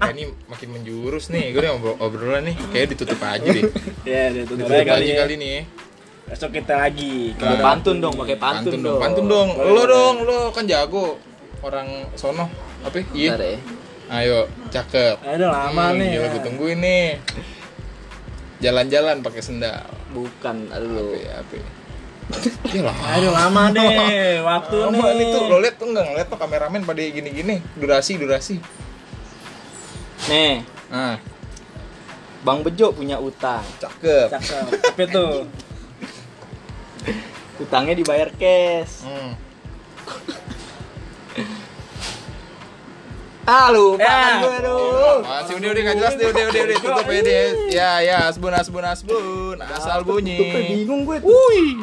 Ya, 0.00 0.10
ini 0.12 0.24
makin 0.44 0.68
menjurus 0.70 1.28
nih, 1.28 1.50
gue 1.50 1.64
ngobrol 1.64 1.96
obrolan 1.98 2.44
nih, 2.44 2.56
kayak 2.68 2.92
ditutup 2.92 3.16
aja 3.18 3.40
deh. 3.42 3.64
Ya, 4.04 4.28
tutup 4.44 4.60
Ditutup 4.60 4.74
aja 4.74 4.84
kali. 4.90 5.06
ya. 5.06 5.16
kali 5.18 5.34
nih. 5.36 5.58
Besok 6.24 6.50
kita 6.52 6.74
lagi. 6.78 7.32
Nah. 7.36 7.60
pantun 7.62 7.96
dong, 7.98 8.14
pakai 8.14 8.36
pantun, 8.36 8.68
Pantun 8.70 8.80
dong, 8.80 8.88
dong. 8.90 9.00
pantun 9.00 9.24
dong. 9.26 9.48
Lo 9.56 9.82
dong, 9.84 10.14
lo 10.22 10.38
kan 10.50 10.64
jago 10.64 11.16
orang 11.60 11.88
sono. 12.14 12.48
Apa? 12.80 13.00
Iya. 13.12 13.36
Ya. 14.06 14.20
Ayo, 14.20 14.38
cakep. 14.68 15.16
Aduh 15.22 15.48
lama 15.48 15.84
Hmm, 15.90 15.98
nih. 15.98 16.08
Gila, 16.14 16.26
gue 16.28 16.42
tungguin 16.42 16.78
nih. 16.78 17.06
Jalan-jalan 18.60 19.20
pakai 19.20 19.40
sendal. 19.40 19.84
Bukan, 20.10 20.68
aduh. 20.70 21.14
Ya 22.64 22.80
lah. 22.80 22.96
Aduh 23.14 23.30
lama 23.30 23.68
deh, 23.68 24.40
waktu 24.48 24.74
nih. 24.74 24.96
Lama 24.96 25.08
nih 25.12 25.26
tuh, 25.28 25.42
lo 25.44 25.56
liat 25.60 25.76
tuh 25.76 25.86
enggak 25.92 26.04
ngeliat 26.08 26.26
tuh 26.26 26.38
kameramen 26.40 26.82
pada 26.82 26.98
gini-gini, 26.98 27.60
durasi, 27.76 28.16
durasi. 28.16 28.56
Nih, 30.32 30.64
Nah, 30.88 31.20
Bang 32.40 32.60
Bejo 32.60 32.92
punya 32.92 33.20
utang. 33.20 33.64
cakep. 33.76 34.28
Cakep. 34.30 34.64
Tapi 34.72 35.02
tuh, 35.08 35.44
Utangnya 37.60 37.92
dibayar 37.92 38.32
cash. 38.32 39.04
Hmm. 39.04 39.36
Ah, 43.44 43.68
lupa 43.68 44.00
Ya. 44.00 44.08
kan 44.08 44.34
gue 44.40 44.54
aduh. 44.64 45.16
Masih 45.20 45.54
udah 45.56 45.68
udah 45.68 45.82
nggak 45.84 45.96
jelas 46.00 46.14
deh, 46.16 46.26
udah 46.26 46.44
udah 46.48 46.62
udah 46.64 46.76
tutup 46.80 47.06
ya 47.06 47.20
deh. 47.20 47.46
Ya 47.68 47.90
ya, 48.00 48.16
asbun 48.26 48.52
asbun 48.52 48.84
asbun, 48.84 49.56
asal 49.60 50.00
bunyi. 50.00 50.38
Bingung 50.80 51.04
gue 51.04 51.20
tuh. 51.20 51.28
Wih. 51.28 51.76